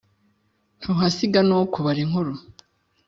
[0.79, 2.31] Ntuhasiga n’uwo kubara inkuru.